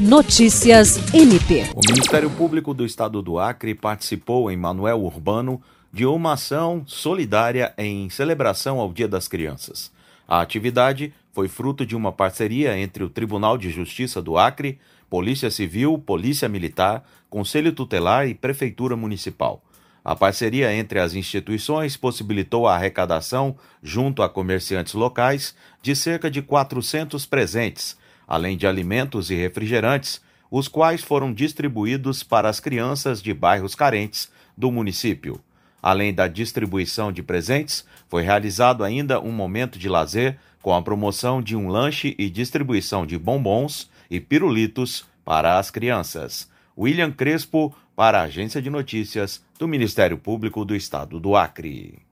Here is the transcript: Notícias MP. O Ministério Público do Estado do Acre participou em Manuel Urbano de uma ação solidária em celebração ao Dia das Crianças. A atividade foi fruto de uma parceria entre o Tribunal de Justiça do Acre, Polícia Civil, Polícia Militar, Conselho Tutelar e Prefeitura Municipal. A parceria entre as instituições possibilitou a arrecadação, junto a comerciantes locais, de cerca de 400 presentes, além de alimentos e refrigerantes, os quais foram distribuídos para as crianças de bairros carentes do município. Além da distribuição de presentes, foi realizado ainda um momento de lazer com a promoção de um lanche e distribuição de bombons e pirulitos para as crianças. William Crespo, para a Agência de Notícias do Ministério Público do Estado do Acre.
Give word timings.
Notícias 0.00 0.96
MP. 1.12 1.66
O 1.74 1.80
Ministério 1.86 2.30
Público 2.30 2.72
do 2.72 2.86
Estado 2.86 3.20
do 3.20 3.38
Acre 3.38 3.74
participou 3.74 4.50
em 4.50 4.56
Manuel 4.56 5.02
Urbano 5.02 5.60
de 5.92 6.06
uma 6.06 6.32
ação 6.32 6.82
solidária 6.86 7.74
em 7.76 8.08
celebração 8.08 8.80
ao 8.80 8.90
Dia 8.94 9.06
das 9.06 9.28
Crianças. 9.28 9.92
A 10.26 10.40
atividade 10.40 11.12
foi 11.34 11.48
fruto 11.48 11.84
de 11.84 11.94
uma 11.94 12.10
parceria 12.10 12.78
entre 12.78 13.04
o 13.04 13.10
Tribunal 13.10 13.58
de 13.58 13.68
Justiça 13.68 14.22
do 14.22 14.38
Acre, 14.38 14.78
Polícia 15.10 15.50
Civil, 15.50 15.98
Polícia 15.98 16.48
Militar, 16.48 17.04
Conselho 17.28 17.70
Tutelar 17.70 18.26
e 18.26 18.32
Prefeitura 18.32 18.96
Municipal. 18.96 19.62
A 20.02 20.16
parceria 20.16 20.72
entre 20.72 20.98
as 20.98 21.12
instituições 21.12 21.98
possibilitou 21.98 22.66
a 22.66 22.74
arrecadação, 22.74 23.54
junto 23.82 24.22
a 24.22 24.30
comerciantes 24.30 24.94
locais, 24.94 25.54
de 25.82 25.94
cerca 25.94 26.30
de 26.30 26.40
400 26.40 27.26
presentes, 27.26 27.99
além 28.30 28.56
de 28.56 28.64
alimentos 28.64 29.28
e 29.28 29.34
refrigerantes, 29.34 30.20
os 30.48 30.68
quais 30.68 31.02
foram 31.02 31.34
distribuídos 31.34 32.22
para 32.22 32.48
as 32.48 32.60
crianças 32.60 33.20
de 33.20 33.34
bairros 33.34 33.74
carentes 33.74 34.30
do 34.56 34.70
município. 34.70 35.40
Além 35.82 36.14
da 36.14 36.28
distribuição 36.28 37.10
de 37.10 37.24
presentes, 37.24 37.84
foi 38.08 38.22
realizado 38.22 38.84
ainda 38.84 39.20
um 39.20 39.32
momento 39.32 39.80
de 39.80 39.88
lazer 39.88 40.38
com 40.62 40.72
a 40.72 40.80
promoção 40.80 41.42
de 41.42 41.56
um 41.56 41.68
lanche 41.68 42.14
e 42.16 42.30
distribuição 42.30 43.04
de 43.04 43.18
bombons 43.18 43.90
e 44.08 44.20
pirulitos 44.20 45.04
para 45.24 45.58
as 45.58 45.70
crianças. 45.70 46.48
William 46.78 47.10
Crespo, 47.10 47.74
para 47.96 48.20
a 48.20 48.24
Agência 48.24 48.62
de 48.62 48.70
Notícias 48.70 49.42
do 49.58 49.66
Ministério 49.66 50.16
Público 50.16 50.64
do 50.64 50.76
Estado 50.76 51.18
do 51.18 51.34
Acre. 51.34 52.09